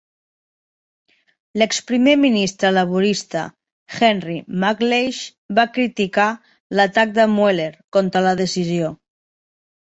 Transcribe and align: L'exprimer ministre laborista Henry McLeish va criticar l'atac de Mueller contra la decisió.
L'exprimer 1.61 2.15
ministre 2.21 2.71
laborista 2.77 3.43
Henry 3.99 4.39
McLeish 4.63 5.19
va 5.61 5.67
criticar 5.77 6.25
l'atac 6.79 7.15
de 7.19 7.27
Mueller 7.37 7.69
contra 7.99 8.25
la 8.31 8.35
decisió. 8.43 8.91